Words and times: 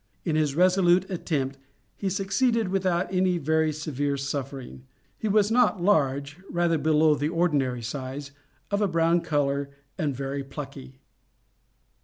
In 0.25 0.35
his 0.35 0.55
resolute 0.55 1.07
attempt 1.11 1.59
he 1.95 2.09
succeeded 2.09 2.69
without 2.69 3.13
any 3.13 3.37
very 3.37 3.71
severe 3.71 4.17
suffering. 4.17 4.83
He 5.15 5.27
was 5.27 5.51
not 5.51 5.83
large, 5.83 6.39
rather 6.49 6.79
below 6.79 7.13
the 7.13 7.29
ordinary 7.29 7.83
size, 7.83 8.31
of 8.71 8.81
a 8.81 8.87
brown 8.87 9.21
color, 9.21 9.69
and 9.99 10.15
very 10.15 10.43
plucky. 10.43 11.01